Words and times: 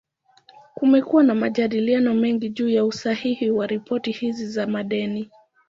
Kumekuwa 0.75 1.23
na 1.23 1.35
majadiliano 1.35 2.13
mengi 2.13 2.49
juu 2.49 2.69
ya 2.69 2.85
usahihi 2.85 3.51
wa 3.51 3.67
ripoti 3.67 4.11
hizi 4.11 4.47
za 4.47 4.67
madeni. 4.67 5.31